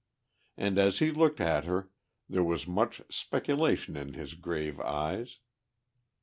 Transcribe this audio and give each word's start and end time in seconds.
And 0.57 0.79
as 0.79 0.97
he 0.97 1.11
looked 1.11 1.39
at 1.39 1.65
her 1.65 1.91
there 2.27 2.43
was 2.43 2.65
much 2.65 3.03
speculation 3.11 3.95
in 3.95 4.15
his 4.15 4.33
grave 4.33 4.79
eyes. 4.79 5.37